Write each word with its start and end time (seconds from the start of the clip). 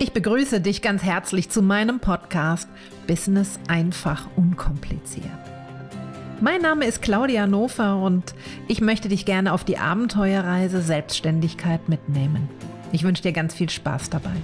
Ich 0.00 0.12
begrüße 0.12 0.60
dich 0.60 0.80
ganz 0.80 1.02
herzlich 1.02 1.50
zu 1.50 1.60
meinem 1.60 1.98
Podcast 1.98 2.68
Business 3.08 3.58
einfach 3.66 4.28
unkompliziert. 4.36 5.26
Mein 6.40 6.62
Name 6.62 6.86
ist 6.86 7.02
Claudia 7.02 7.48
Nofer 7.48 7.96
und 7.96 8.32
ich 8.68 8.80
möchte 8.80 9.08
dich 9.08 9.24
gerne 9.24 9.52
auf 9.52 9.64
die 9.64 9.76
Abenteuerreise 9.76 10.82
Selbstständigkeit 10.82 11.88
mitnehmen. 11.88 12.48
Ich 12.92 13.02
wünsche 13.02 13.24
dir 13.24 13.32
ganz 13.32 13.54
viel 13.54 13.68
Spaß 13.68 14.08
dabei. 14.08 14.36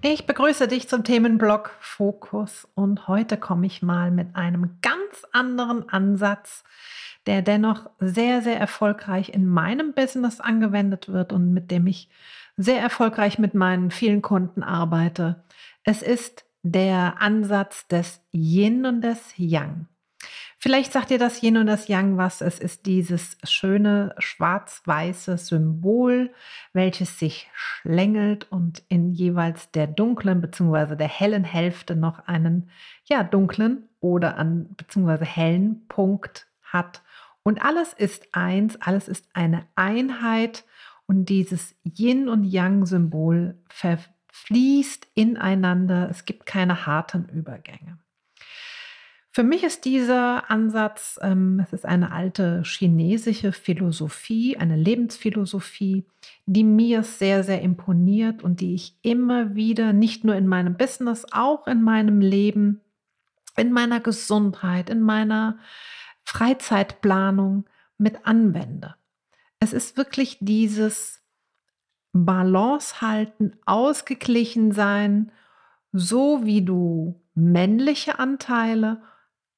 Ich 0.00 0.24
begrüße 0.24 0.68
dich 0.68 0.88
zum 0.88 1.04
Themenblock 1.04 1.70
Fokus 1.80 2.66
und 2.74 3.08
heute 3.08 3.36
komme 3.36 3.66
ich 3.66 3.82
mal 3.82 4.10
mit 4.10 4.36
einem 4.36 4.78
ganz 4.80 5.26
anderen 5.32 5.86
Ansatz 5.90 6.64
der 7.28 7.42
dennoch 7.42 7.90
sehr, 8.00 8.40
sehr 8.40 8.58
erfolgreich 8.58 9.28
in 9.28 9.46
meinem 9.46 9.92
Business 9.92 10.40
angewendet 10.40 11.08
wird 11.08 11.30
und 11.30 11.52
mit 11.52 11.70
dem 11.70 11.86
ich 11.86 12.08
sehr 12.56 12.80
erfolgreich 12.80 13.38
mit 13.38 13.52
meinen 13.52 13.90
vielen 13.90 14.22
Kunden 14.22 14.62
arbeite. 14.62 15.44
Es 15.84 16.00
ist 16.00 16.46
der 16.62 17.20
Ansatz 17.20 17.86
des 17.86 18.22
Yin 18.32 18.86
und 18.86 19.02
des 19.02 19.34
Yang. 19.36 19.88
Vielleicht 20.58 20.90
sagt 20.92 21.10
ihr 21.10 21.18
das 21.18 21.42
Yin 21.42 21.58
und 21.58 21.66
das 21.66 21.86
Yang 21.88 22.16
was. 22.16 22.40
Es 22.40 22.58
ist 22.58 22.86
dieses 22.86 23.36
schöne 23.44 24.14
schwarz-weiße 24.18 25.36
Symbol, 25.36 26.32
welches 26.72 27.18
sich 27.18 27.50
schlängelt 27.52 28.50
und 28.50 28.82
in 28.88 29.12
jeweils 29.12 29.70
der 29.70 29.86
dunklen 29.86 30.40
bzw. 30.40 30.96
der 30.96 31.08
hellen 31.08 31.44
Hälfte 31.44 31.94
noch 31.94 32.26
einen 32.26 32.70
ja 33.04 33.22
dunklen 33.22 33.86
oder 34.00 34.38
an 34.38 34.74
bzw. 34.76 35.26
hellen 35.26 35.86
Punkt 35.88 36.46
hat. 36.62 37.02
Und 37.48 37.62
alles 37.62 37.94
ist 37.94 38.28
eins, 38.32 38.76
alles 38.76 39.08
ist 39.08 39.26
eine 39.32 39.64
Einheit 39.74 40.66
und 41.06 41.30
dieses 41.30 41.74
Yin 41.82 42.28
und 42.28 42.44
Yang-Symbol 42.44 43.56
verfließt 43.70 45.06
ineinander. 45.14 46.10
Es 46.10 46.26
gibt 46.26 46.44
keine 46.44 46.84
harten 46.84 47.26
Übergänge. 47.30 47.96
Für 49.30 49.44
mich 49.44 49.64
ist 49.64 49.86
dieser 49.86 50.50
Ansatz, 50.50 51.18
ähm, 51.22 51.60
es 51.64 51.72
ist 51.72 51.86
eine 51.86 52.12
alte 52.12 52.64
chinesische 52.66 53.52
Philosophie, 53.52 54.58
eine 54.58 54.76
Lebensphilosophie, 54.76 56.04
die 56.44 56.64
mir 56.64 57.02
sehr, 57.02 57.44
sehr 57.44 57.62
imponiert 57.62 58.42
und 58.42 58.60
die 58.60 58.74
ich 58.74 58.94
immer 59.00 59.54
wieder, 59.54 59.94
nicht 59.94 60.22
nur 60.22 60.34
in 60.34 60.46
meinem 60.46 60.76
Business, 60.76 61.24
auch 61.30 61.66
in 61.66 61.80
meinem 61.80 62.20
Leben, 62.20 62.82
in 63.56 63.72
meiner 63.72 64.00
Gesundheit, 64.00 64.90
in 64.90 65.00
meiner 65.00 65.58
Freizeitplanung 66.28 67.64
mit 67.96 68.26
anwende. 68.26 68.96
Es 69.60 69.72
ist 69.72 69.96
wirklich 69.96 70.36
dieses 70.42 71.22
Balance 72.12 73.00
halten, 73.00 73.56
ausgeglichen 73.64 74.72
sein, 74.72 75.32
so 75.92 76.44
wie 76.44 76.60
du 76.60 77.18
männliche 77.34 78.18
Anteile 78.18 79.00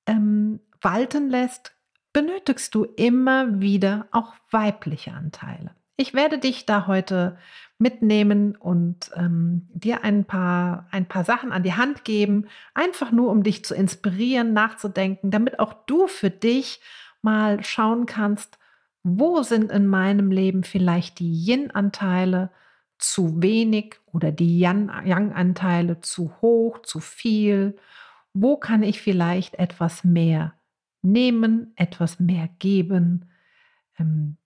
ähm, 0.06 0.60
walten 0.80 1.28
lässt, 1.28 1.72
benötigst 2.12 2.72
du 2.72 2.84
immer 2.84 3.60
wieder 3.60 4.06
auch 4.12 4.32
weibliche 4.52 5.12
Anteile. 5.12 5.74
Ich 6.00 6.14
werde 6.14 6.38
dich 6.38 6.64
da 6.64 6.86
heute 6.86 7.36
mitnehmen 7.78 8.56
und 8.56 9.10
ähm, 9.16 9.68
dir 9.74 10.02
ein 10.02 10.24
paar, 10.24 10.86
ein 10.90 11.04
paar 11.04 11.24
Sachen 11.24 11.52
an 11.52 11.62
die 11.62 11.74
Hand 11.74 12.04
geben, 12.04 12.46
einfach 12.72 13.12
nur 13.12 13.28
um 13.28 13.42
dich 13.42 13.66
zu 13.66 13.74
inspirieren, 13.74 14.54
nachzudenken, 14.54 15.30
damit 15.30 15.58
auch 15.58 15.74
du 15.84 16.06
für 16.06 16.30
dich 16.30 16.80
mal 17.20 17.62
schauen 17.62 18.06
kannst, 18.06 18.58
wo 19.02 19.42
sind 19.42 19.70
in 19.70 19.86
meinem 19.86 20.30
Leben 20.30 20.64
vielleicht 20.64 21.18
die 21.18 21.34
Yin-Anteile 21.34 22.50
zu 22.96 23.42
wenig 23.42 23.96
oder 24.10 24.32
die 24.32 24.58
Yang-Anteile 24.58 26.00
zu 26.00 26.32
hoch, 26.40 26.80
zu 26.80 27.00
viel? 27.00 27.76
Wo 28.32 28.56
kann 28.56 28.82
ich 28.82 29.02
vielleicht 29.02 29.56
etwas 29.56 30.02
mehr 30.02 30.54
nehmen, 31.02 31.74
etwas 31.76 32.20
mehr 32.20 32.48
geben? 32.58 33.26
Ähm, 33.98 34.38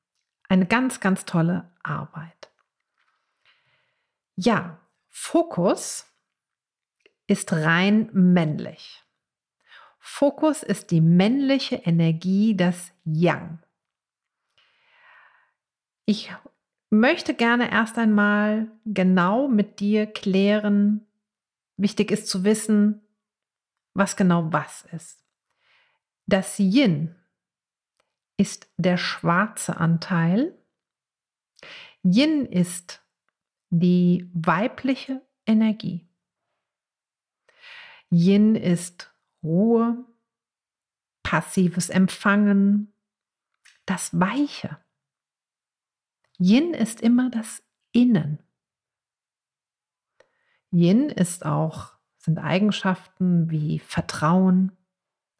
eine 0.54 0.66
ganz, 0.66 1.00
ganz 1.00 1.25
tolle 1.25 1.70
Arbeit. 1.82 2.50
Ja, 4.37 4.81
Fokus 5.10 6.06
ist 7.26 7.53
rein 7.53 8.09
männlich. 8.12 9.03
Fokus 9.98 10.62
ist 10.62 10.91
die 10.91 11.00
männliche 11.00 11.76
Energie, 11.76 12.56
das 12.56 12.93
Yang. 13.04 13.59
Ich 16.04 16.32
möchte 16.91 17.34
gerne 17.34 17.70
erst 17.72 17.98
einmal 17.98 18.70
genau 18.84 19.48
mit 19.48 19.81
dir 19.81 20.06
klären, 20.06 21.06
wichtig 21.76 22.10
ist 22.10 22.28
zu 22.28 22.44
wissen, 22.44 23.00
was 23.94 24.16
genau 24.16 24.53
was 24.53 24.87
ist. 24.93 25.25
Das 26.26 26.59
Yin 26.59 27.16
ist 28.37 28.69
der 28.77 28.97
schwarze 28.97 29.77
Anteil. 29.77 30.56
Yin 32.03 32.47
ist 32.47 33.03
die 33.71 34.31
weibliche 34.34 35.22
Energie. 35.47 36.09
Yin 38.11 38.55
ist 38.55 39.12
Ruhe, 39.43 40.05
passives 41.23 41.91
Empfangen, 41.91 42.93
das 43.87 44.19
Weiche. 44.19 44.78
Yin 46.39 46.75
ist 46.75 47.00
immer 47.00 47.31
das 47.31 47.62
Innen. 47.93 48.39
Yin 50.71 51.09
ist 51.09 51.47
auch, 51.47 51.93
sind 52.19 52.39
Eigenschaften 52.39 53.50
wie 53.50 53.78
Vertrauen, 53.78 54.73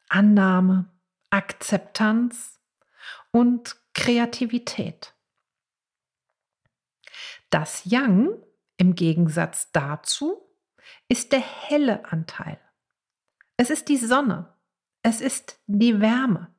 Annahme, 0.07 0.89
Akzeptanz 1.29 2.54
und 3.31 3.75
Kreativität. 3.93 5.15
Das 7.49 7.85
Yang 7.85 8.43
im 8.77 8.95
Gegensatz 8.95 9.71
dazu 9.71 10.41
ist 11.07 11.31
der 11.31 11.39
helle 11.39 12.05
Anteil. 12.05 12.59
Es 13.57 13.69
ist 13.69 13.89
die 13.89 13.97
Sonne. 13.97 14.53
Es 15.01 15.21
ist 15.21 15.61
die 15.67 16.01
Wärme. 16.01 16.53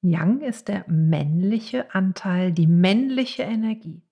Yang 0.00 0.42
ist 0.42 0.68
der 0.68 0.88
männliche 0.88 1.94
Anteil, 1.94 2.52
die 2.52 2.66
männliche 2.66 3.42
Energie. 3.42 4.02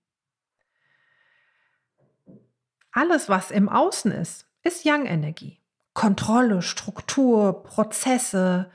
Alles, 2.91 3.29
was 3.29 3.51
im 3.51 3.69
Außen 3.69 4.11
ist, 4.11 4.51
ist 4.63 4.85
Yang-Energie. 4.85 5.61
Kontrolle, 5.97 6.61
Struktur, 6.61 7.65
Prozesse, 7.65 8.71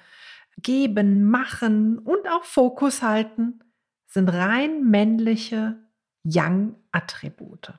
geben, 0.57 1.23
machen 1.23 1.99
und 1.99 2.27
auch 2.27 2.43
Fokus 2.43 3.03
halten 3.03 3.63
sind 4.07 4.27
rein 4.27 4.83
männliche 4.89 5.77
Yang-Attribute. 6.23 7.73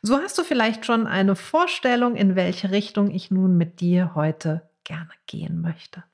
So 0.00 0.18
hast 0.18 0.38
du 0.38 0.44
vielleicht 0.44 0.86
schon 0.86 1.08
eine 1.08 1.34
Vorstellung, 1.34 2.14
in 2.14 2.36
welche 2.36 2.70
Richtung 2.70 3.10
ich 3.10 3.32
nun 3.32 3.56
mit 3.56 3.80
dir 3.80 4.14
heute 4.14 4.70
gerne 4.84 5.10
gehen 5.26 5.60
möchte. 5.60 6.04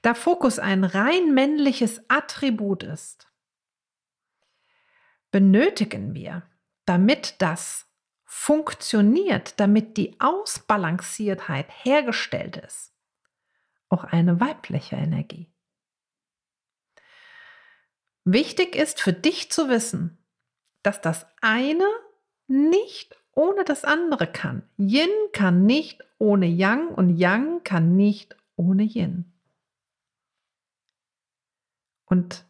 Da 0.00 0.14
Fokus 0.14 0.58
ein 0.58 0.84
rein 0.84 1.34
männliches 1.34 2.00
Attribut 2.08 2.82
ist, 2.82 3.30
benötigen 5.30 6.14
wir, 6.14 6.42
damit 6.86 7.42
das 7.42 7.86
funktioniert, 8.24 9.58
damit 9.60 9.96
die 9.96 10.18
Ausbalanciertheit 10.20 11.66
hergestellt 11.84 12.56
ist, 12.56 12.92
auch 13.88 14.04
eine 14.04 14.40
weibliche 14.40 14.96
Energie. 14.96 15.50
Wichtig 18.24 18.74
ist 18.74 19.00
für 19.00 19.12
dich 19.12 19.52
zu 19.52 19.68
wissen, 19.68 20.18
dass 20.82 21.00
das 21.00 21.26
eine 21.42 21.86
nicht 22.46 23.16
ohne 23.32 23.64
das 23.64 23.84
andere 23.84 24.26
kann. 24.26 24.62
Yin 24.78 25.10
kann 25.32 25.66
nicht 25.66 26.02
ohne 26.18 26.46
Yang 26.46 26.88
und 26.88 27.18
Yang 27.18 27.62
kann 27.64 27.96
nicht 27.96 28.36
ohne 28.56 28.84
Yin. 28.84 29.32
Und 32.06 32.46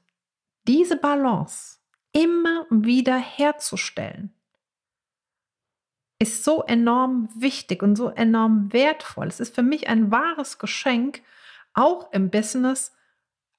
diese 0.67 0.97
Balance 0.97 1.79
immer 2.13 2.67
wieder 2.71 3.17
herzustellen, 3.19 4.35
ist 6.19 6.45
so 6.45 6.63
enorm 6.63 7.29
wichtig 7.35 7.83
und 7.83 7.97
so 7.97 8.09
enorm 8.09 8.73
wertvoll. 8.73 9.27
Es 9.27 9.41
ist 9.41 9.55
für 9.55 9.63
mich 9.63 9.89
ein 9.89 10.11
wahres 10.11 10.59
Geschenk, 10.59 11.23
auch 11.75 12.13
im 12.13 12.31
Business, 12.31 12.93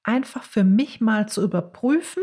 einfach 0.02 0.42
für 0.42 0.64
mich 0.64 1.00
mal 1.00 1.28
zu 1.28 1.42
überprüfen, 1.42 2.22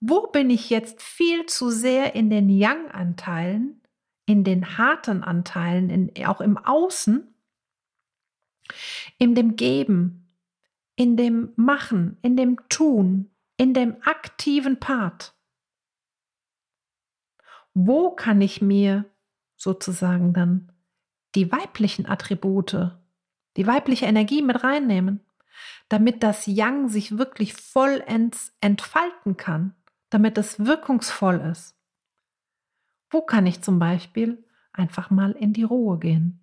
wo 0.00 0.28
bin 0.28 0.50
ich 0.50 0.70
jetzt 0.70 1.02
viel 1.02 1.46
zu 1.46 1.70
sehr 1.70 2.14
in 2.14 2.30
den 2.30 2.48
Yang-Anteilen, 2.48 3.82
in 4.26 4.44
den 4.44 4.78
harten 4.78 5.22
Anteilen, 5.22 5.90
in, 5.90 6.26
auch 6.26 6.40
im 6.40 6.56
Außen, 6.56 7.34
in 9.18 9.34
dem 9.34 9.56
Geben, 9.56 10.28
in 10.96 11.16
dem 11.16 11.52
Machen, 11.56 12.18
in 12.22 12.36
dem 12.36 12.56
Tun, 12.68 13.30
in 13.56 13.74
dem 13.74 13.96
aktiven 14.04 14.78
Part? 14.78 15.34
Wo 17.74 18.10
kann 18.10 18.40
ich 18.40 18.62
mir 18.62 19.09
sozusagen 19.60 20.32
dann 20.32 20.72
die 21.34 21.52
weiblichen 21.52 22.06
Attribute, 22.06 22.96
die 23.56 23.66
weibliche 23.66 24.06
Energie 24.06 24.42
mit 24.42 24.64
reinnehmen, 24.64 25.20
damit 25.88 26.22
das 26.22 26.46
Yang 26.46 26.88
sich 26.88 27.18
wirklich 27.18 27.52
vollends 27.54 28.56
entfalten 28.60 29.36
kann, 29.36 29.74
damit 30.08 30.38
es 30.38 30.64
wirkungsvoll 30.64 31.40
ist? 31.52 31.76
Wo 33.10 33.20
kann 33.20 33.46
ich 33.46 33.60
zum 33.60 33.78
Beispiel 33.78 34.42
einfach 34.72 35.10
mal 35.10 35.32
in 35.32 35.52
die 35.52 35.64
Ruhe 35.64 35.98
gehen? 35.98 36.40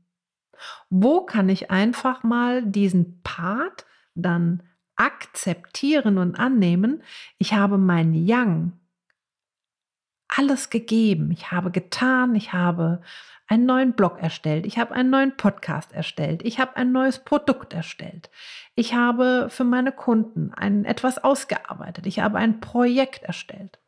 Wo 0.89 1.21
kann 1.25 1.49
ich 1.49 1.71
einfach 1.71 2.23
mal 2.23 2.63
diesen 2.63 3.21
Part 3.23 3.85
dann 4.13 4.63
akzeptieren 4.95 6.17
und 6.17 6.35
annehmen? 6.35 7.01
Ich 7.39 7.53
habe 7.53 7.77
mein 7.77 8.13
Yang 8.13 8.73
alles 10.37 10.69
gegeben. 10.69 11.31
Ich 11.31 11.51
habe 11.51 11.71
getan, 11.71 12.35
ich 12.35 12.53
habe 12.53 13.01
einen 13.47 13.65
neuen 13.65 13.93
Blog 13.93 14.21
erstellt, 14.21 14.65
ich 14.65 14.77
habe 14.77 14.93
einen 14.93 15.09
neuen 15.09 15.37
Podcast 15.37 15.93
erstellt, 15.93 16.43
ich 16.43 16.59
habe 16.59 16.75
ein 16.75 16.91
neues 16.91 17.23
Produkt 17.23 17.73
erstellt, 17.73 18.29
ich 18.75 18.93
habe 18.93 19.47
für 19.49 19.63
meine 19.63 19.93
Kunden 19.93 20.53
ein, 20.53 20.83
etwas 20.83 21.17
ausgearbeitet, 21.23 22.05
ich 22.05 22.19
habe 22.19 22.37
ein 22.37 22.59
Projekt 22.59 23.23
erstellt. 23.23 23.79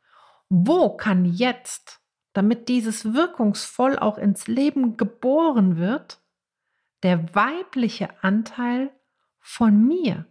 Wo 0.47 0.95
kann 0.95 1.25
jetzt, 1.25 1.99
damit 2.33 2.69
dieses 2.69 3.13
wirkungsvoll 3.13 3.99
auch 3.99 4.17
ins 4.17 4.47
Leben 4.47 4.95
geboren 4.95 5.77
wird, 5.77 6.21
der 7.03 7.35
weibliche 7.35 8.09
Anteil 8.23 8.91
von 9.39 9.87
mir 9.87 10.25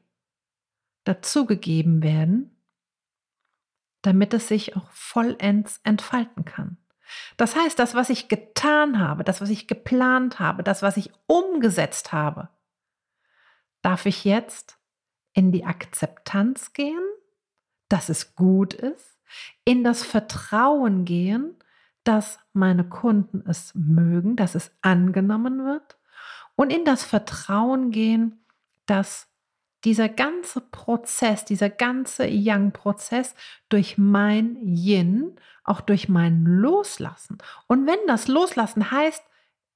dazugegeben 1.05 2.03
werden, 2.03 2.58
damit 4.03 4.35
es 4.35 4.49
sich 4.49 4.77
auch 4.77 4.91
vollends 4.91 5.81
entfalten 5.85 6.45
kann. 6.45 6.77
Das 7.37 7.57
heißt, 7.57 7.79
das, 7.79 7.95
was 7.95 8.11
ich 8.11 8.29
getan 8.29 8.99
habe, 8.99 9.25
das, 9.25 9.41
was 9.41 9.51
ich 9.51 9.67
geplant 9.67 10.39
habe, 10.39 10.63
das, 10.63 10.83
was 10.83 10.97
ich 10.97 11.11
umgesetzt 11.27 12.13
habe, 12.13 12.49
darf 13.83 14.07
ich 14.07 14.25
jetzt 14.25 14.79
in 15.33 15.53
die 15.53 15.65
Akzeptanz 15.65 16.73
gehen, 16.73 17.03
dass 17.89 18.09
es 18.09 18.35
gut 18.35 18.75
ist, 18.75 19.19
in 19.65 19.85
das 19.85 20.05
Vertrauen 20.05 21.05
gehen, 21.05 21.55
dass 22.05 22.41
meine 22.53 22.85
Kunden 22.85 23.45
es 23.47 23.73
mögen, 23.75 24.37
dass 24.37 24.55
es 24.55 24.71
angenommen 24.81 25.65
wird 25.65 25.99
und 26.57 26.73
in 26.73 26.85
das 26.85 27.05
Vertrauen 27.05 27.91
gehen, 27.91 28.45
dass 28.87 29.28
dieser 29.85 30.09
ganze 30.09 30.61
Prozess, 30.61 31.45
dieser 31.45 31.71
ganze 31.71 32.27
Yang-Prozess 32.27 33.35
durch 33.69 33.97
mein 33.97 34.57
Yin, 34.63 35.39
auch 35.65 35.81
durch 35.81 36.09
mein 36.09 36.45
Loslassen. 36.45 37.39
Und 37.67 37.87
wenn 37.87 37.99
das 38.07 38.29
Loslassen 38.29 38.91
heißt, 38.91 39.23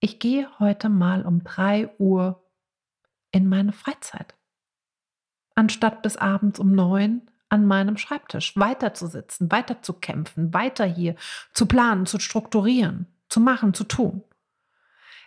ich 0.01 0.19
gehe 0.19 0.49
heute 0.59 0.89
mal 0.89 1.25
um 1.25 1.45
3 1.45 1.91
Uhr 1.99 2.45
in 3.31 3.49
meine 3.49 3.73
Freizeit, 3.73 4.35
anstatt 5.55 6.03
bis 6.03 6.17
abends 6.17 6.59
um 6.59 6.73
9 6.73 7.23
an 7.49 7.67
meinem 7.67 7.99
Schreibtisch 7.99 8.57
weiterzusitzen, 8.57 9.53
weiterzukämpfen, 9.53 10.55
weiter 10.55 10.87
hier 10.87 11.15
zu 11.53 11.67
planen, 11.67 12.07
zu 12.07 12.19
strukturieren, 12.19 13.07
zu 13.29 13.41
machen, 13.41 13.75
zu 13.75 13.85
tun. 13.85 14.25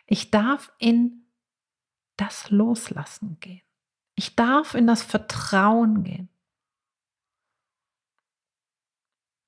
Ich 0.07 0.31
darf 0.31 0.71
in 0.79 1.27
das 2.17 2.49
Loslassen 2.49 3.37
gehen. 3.39 3.64
Ich 4.15 4.35
darf 4.35 4.73
in 4.75 4.87
das 4.87 5.03
Vertrauen 5.03 6.03
gehen. 6.03 6.29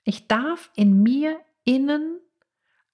Ich 0.04 0.28
darf 0.28 0.70
in 0.76 1.02
mir 1.04 1.40
innen 1.64 2.20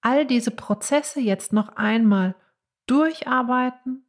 all 0.00 0.26
diese 0.26 0.50
Prozesse 0.50 1.20
jetzt 1.20 1.52
noch 1.52 1.76
einmal 1.76 2.34
durcharbeiten 2.86 4.04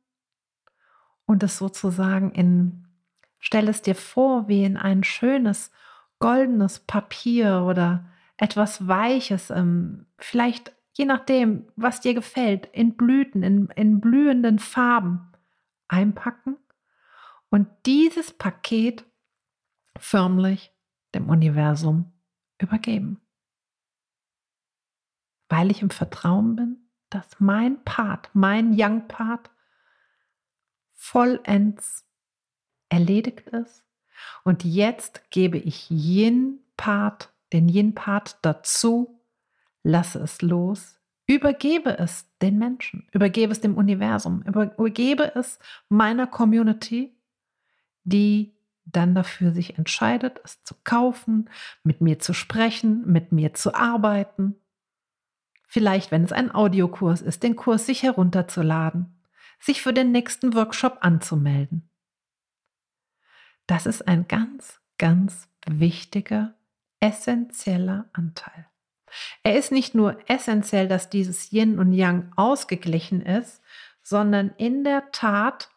und 1.26 1.44
es 1.44 1.58
sozusagen 1.58 2.32
in, 2.32 2.88
stell 3.40 3.70
es 3.70 3.82
dir 3.82 3.96
vor, 3.96 4.48
wie 4.48 4.64
in 4.64 4.78
ein 4.78 5.04
schönes 5.04 5.72
goldenes 6.20 6.80
Papier 6.80 7.66
oder 7.68 8.06
etwas 8.38 8.88
Weiches, 8.88 9.50
ähm, 9.50 10.06
vielleicht 10.18 10.76
je 10.94 11.06
nachdem, 11.06 11.68
was 11.76 12.02
dir 12.02 12.14
gefällt, 12.14 12.68
in 12.68 12.96
Blüten, 12.96 13.44
in, 13.44 13.68
in 13.76 14.00
blühenden 14.00 14.60
Farben 14.60 15.32
einpacken 15.88 16.58
und 17.56 17.70
dieses 17.86 18.34
Paket 18.34 19.06
förmlich 19.98 20.74
dem 21.14 21.30
Universum 21.30 22.12
übergeben. 22.58 23.22
Weil 25.48 25.72
ich 25.72 25.82
im 25.82 25.90
Vertrauen 25.90 26.58
bin, 26.58 26.90
dass 27.10 27.40
mein 27.40 27.82
Part, 27.86 28.30
mein 28.34 28.74
Young-Part 28.78 29.52
vollends 30.96 32.06
erledigt 32.90 33.48
ist. 33.48 33.86
Und 34.44 34.66
jetzt 34.66 35.32
gebe 35.32 35.58
ich 35.58 35.90
Yin-Part, 35.90 37.34
den 37.54 37.70
Yin-Part 37.70 38.40
dazu, 38.42 39.24
lasse 39.82 40.20
es 40.20 40.42
los, 40.42 41.00
übergebe 41.26 42.00
es 42.00 42.28
den 42.42 42.58
Menschen, 42.58 43.08
übergebe 43.14 43.54
es 43.54 43.62
dem 43.62 43.78
Universum, 43.78 44.42
übergebe 44.42 45.34
es 45.36 45.58
meiner 45.88 46.28
Community 46.28 47.16
die 48.06 48.56
dann 48.86 49.16
dafür 49.16 49.52
sich 49.52 49.78
entscheidet, 49.78 50.40
es 50.44 50.64
zu 50.64 50.76
kaufen, 50.84 51.50
mit 51.84 52.02
mir 52.02 52.20
zu 52.20 52.34
sprechen, 52.34 53.04
mit 53.06 53.32
mir 53.32 53.54
zu 53.54 53.74
arbeiten. 53.74 54.56
Vielleicht, 55.68 56.12
wenn 56.12 56.24
es 56.24 56.32
ein 56.32 56.54
Audiokurs 56.54 57.22
ist, 57.22 57.44
den 57.44 57.56
Kurs 57.56 57.88
sich 57.88 58.04
herunterzuladen, 58.04 59.22
sich 59.60 59.82
für 59.82 59.94
den 59.94 60.12
nächsten 60.12 60.54
Workshop 60.54 61.00
anzumelden. 61.02 61.90
Das 63.68 63.88
ist 63.88 64.08
ein 64.08 64.28
ganz, 64.28 64.80
ganz 65.00 65.50
wichtiger, 65.66 66.54
essentieller 67.00 68.08
Anteil. 68.14 68.68
Er 69.44 69.58
ist 69.58 69.72
nicht 69.72 69.96
nur 69.96 70.18
essentiell, 70.30 70.88
dass 70.88 71.10
dieses 71.10 71.52
Yin 71.52 71.80
und 71.80 71.94
Yang 71.94 72.32
ausgeglichen 72.36 73.22
ist, 73.22 73.62
sondern 74.04 74.54
in 74.58 74.84
der 74.84 75.12
Tat, 75.12 75.72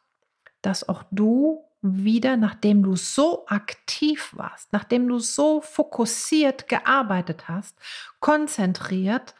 dass 0.60 0.88
auch 0.88 1.04
du 1.10 1.67
wieder, 1.80 2.36
nachdem 2.36 2.82
du 2.82 2.96
so 2.96 3.46
aktiv 3.46 4.32
warst, 4.36 4.72
nachdem 4.72 5.08
du 5.08 5.18
so 5.18 5.60
fokussiert 5.60 6.68
gearbeitet 6.68 7.48
hast, 7.48 7.78
konzentriert, 8.20 9.34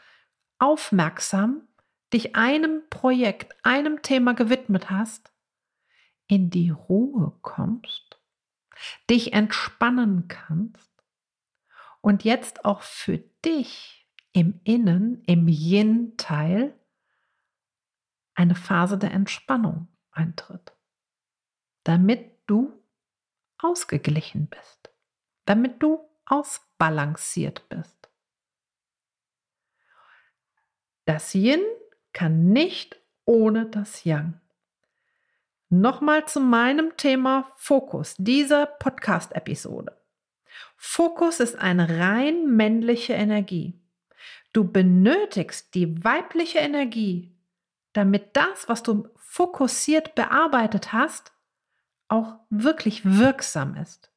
aufmerksam, 0.59 1.66
dich 2.12 2.37
einem 2.37 2.83
Projekt, 2.90 3.54
einem 3.64 4.02
Thema 4.02 4.35
gewidmet 4.35 4.90
hast, 4.90 5.33
in 6.26 6.50
die 6.50 6.71
Ruhe 6.71 7.33
kommst, 7.42 8.21
dich 9.11 9.33
entspannen 9.33 10.28
kannst 10.28 10.92
und 12.00 12.25
jetzt 12.25 12.64
auch 12.64 12.83
für 12.83 13.18
dich 13.45 14.09
im 14.33 14.61
Innen, 14.62 15.23
im 15.26 15.49
Yin-Teil, 15.49 16.78
eine 18.35 18.54
Phase 18.54 18.97
der 18.97 19.11
Entspannung 19.11 19.88
eintritt 20.12 20.77
damit 21.88 22.33
du 22.47 22.78
ausgeglichen 23.57 24.47
bist, 24.49 24.90
damit 25.47 25.83
du 25.83 26.07
ausbalanciert 26.26 27.66
bist. 27.71 28.11
Das 31.07 31.35
Yin 31.35 31.62
kann 32.12 32.50
nicht 32.50 33.00
ohne 33.25 33.64
das 33.64 34.04
Yang. 34.04 34.38
Nochmal 35.71 36.28
zu 36.28 36.40
meinem 36.40 36.95
Thema 36.99 37.50
Fokus 37.57 38.16
dieser 38.18 38.66
Podcast-Episode. 38.66 39.99
Fokus 40.76 41.40
ist 41.40 41.57
eine 41.57 41.99
rein 41.99 42.54
männliche 42.54 43.14
Energie. 43.14 43.80
Du 44.52 44.71
benötigst 44.71 45.75
die 45.75 46.04
weibliche 46.04 46.59
Energie, 46.59 47.35
damit 47.95 48.37
das, 48.37 48.68
was 48.68 48.83
du 48.83 49.09
fokussiert 49.16 50.14
bearbeitet 50.14 50.92
hast, 50.92 51.33
auch 52.09 52.38
wirklich 52.50 53.05
wirksam 53.05 53.77
ist. 53.77 54.11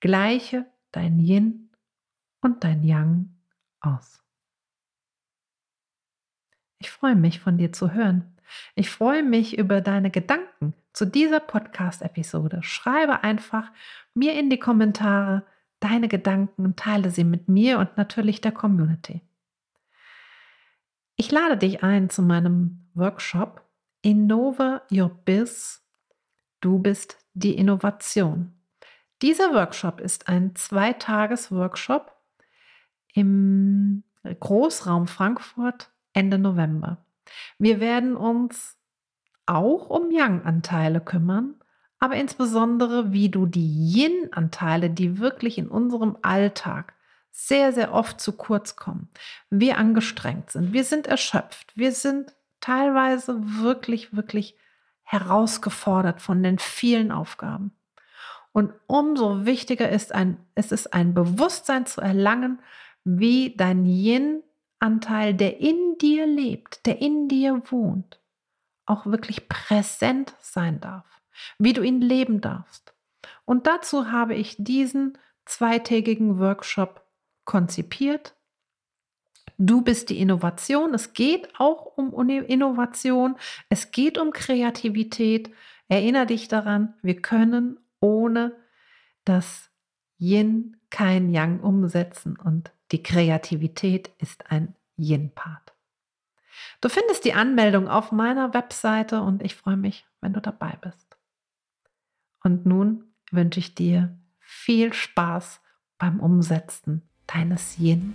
Gleiche 0.00 0.66
dein 0.92 1.18
Yin 1.18 1.70
und 2.40 2.64
dein 2.64 2.82
Yang 2.82 3.30
aus. 3.80 4.22
Ich 6.78 6.90
freue 6.90 7.16
mich, 7.16 7.40
von 7.40 7.58
dir 7.58 7.72
zu 7.72 7.92
hören. 7.92 8.36
Ich 8.74 8.90
freue 8.90 9.22
mich 9.22 9.58
über 9.58 9.80
deine 9.80 10.10
Gedanken 10.10 10.74
zu 10.92 11.04
dieser 11.04 11.40
Podcast-Episode. 11.40 12.62
Schreibe 12.62 13.24
einfach 13.24 13.72
mir 14.14 14.38
in 14.38 14.50
die 14.50 14.58
Kommentare 14.58 15.44
deine 15.80 16.08
Gedanken 16.08 16.64
und 16.64 16.78
teile 16.78 17.10
sie 17.10 17.24
mit 17.24 17.48
mir 17.48 17.78
und 17.78 17.96
natürlich 17.96 18.40
der 18.40 18.52
Community. 18.52 19.22
Ich 21.16 21.30
lade 21.30 21.56
dich 21.56 21.82
ein 21.82 22.10
zu 22.10 22.22
meinem 22.22 22.86
Workshop 22.94 23.62
Innova 24.02 24.82
Your 24.90 25.10
Biz 25.24 25.85
Du 26.60 26.78
bist 26.78 27.18
die 27.34 27.56
Innovation. 27.56 28.52
Dieser 29.22 29.54
Workshop 29.54 30.00
ist 30.00 30.28
ein 30.28 30.54
Zweitages-Workshop 30.54 32.12
im 33.14 34.02
Großraum 34.22 35.06
Frankfurt 35.06 35.90
Ende 36.12 36.38
November. 36.38 37.04
Wir 37.58 37.80
werden 37.80 38.16
uns 38.16 38.76
auch 39.46 39.88
um 39.88 40.10
Yang-Anteile 40.10 41.00
kümmern, 41.00 41.54
aber 41.98 42.16
insbesondere, 42.16 43.12
wie 43.12 43.30
du 43.30 43.46
die 43.46 43.94
Yin-Anteile, 43.94 44.90
die 44.90 45.18
wirklich 45.18 45.58
in 45.58 45.68
unserem 45.68 46.18
Alltag 46.22 46.94
sehr, 47.30 47.72
sehr 47.72 47.92
oft 47.92 48.20
zu 48.20 48.32
kurz 48.32 48.76
kommen, 48.76 49.08
wir 49.50 49.78
angestrengt 49.78 50.50
sind, 50.50 50.72
wir 50.72 50.84
sind 50.84 51.06
erschöpft, 51.06 51.72
wir 51.76 51.92
sind 51.92 52.34
teilweise 52.60 53.38
wirklich, 53.60 54.14
wirklich 54.14 54.56
herausgefordert 55.06 56.20
von 56.20 56.42
den 56.42 56.58
vielen 56.58 57.12
Aufgaben. 57.12 57.72
Und 58.52 58.72
umso 58.86 59.46
wichtiger 59.46 59.88
ist 59.88 60.12
ein, 60.12 60.38
es 60.54 60.72
ist 60.72 60.92
ein 60.92 61.14
Bewusstsein 61.14 61.86
zu 61.86 62.00
erlangen, 62.00 62.60
wie 63.04 63.54
dein 63.56 63.84
Yin-Anteil, 63.84 65.34
der 65.34 65.60
in 65.60 65.96
dir 66.00 66.26
lebt, 66.26 66.84
der 66.86 67.00
in 67.00 67.28
dir 67.28 67.62
wohnt, 67.70 68.20
auch 68.84 69.06
wirklich 69.06 69.48
präsent 69.48 70.34
sein 70.40 70.80
darf, 70.80 71.04
wie 71.58 71.72
du 71.72 71.82
ihn 71.82 72.00
leben 72.00 72.40
darfst. 72.40 72.94
Und 73.44 73.66
dazu 73.66 74.10
habe 74.10 74.34
ich 74.34 74.56
diesen 74.58 75.18
zweitägigen 75.44 76.40
Workshop 76.40 77.04
konzipiert. 77.44 78.35
Du 79.58 79.82
bist 79.82 80.10
die 80.10 80.20
Innovation. 80.20 80.92
Es 80.94 81.12
geht 81.14 81.48
auch 81.58 81.96
um 81.96 82.28
Innovation. 82.28 83.36
Es 83.68 83.90
geht 83.90 84.18
um 84.18 84.32
Kreativität. 84.32 85.50
Erinnere 85.88 86.26
dich 86.26 86.48
daran, 86.48 86.94
wir 87.02 87.20
können 87.20 87.78
ohne 88.00 88.52
das 89.24 89.70
Yin 90.18 90.76
kein 90.90 91.30
Yang 91.30 91.60
umsetzen 91.60 92.38
und 92.38 92.72
die 92.92 93.02
Kreativität 93.02 94.10
ist 94.18 94.50
ein 94.50 94.74
Yin-Part. 94.96 95.74
Du 96.80 96.88
findest 96.88 97.24
die 97.24 97.34
Anmeldung 97.34 97.88
auf 97.88 98.12
meiner 98.12 98.54
Webseite 98.54 99.20
und 99.20 99.42
ich 99.42 99.56
freue 99.56 99.76
mich, 99.76 100.06
wenn 100.20 100.32
du 100.32 100.40
dabei 100.40 100.78
bist. 100.80 101.16
Und 102.42 102.66
nun 102.66 103.12
wünsche 103.30 103.60
ich 103.60 103.74
dir 103.74 104.16
viel 104.38 104.92
Spaß 104.92 105.60
beim 105.98 106.20
Umsetzen 106.20 107.02
deines 107.26 107.78
Yin 107.78 108.14